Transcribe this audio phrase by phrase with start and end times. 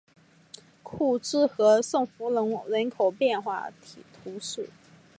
[0.81, 4.71] 库兹和圣弗龙人口变化图示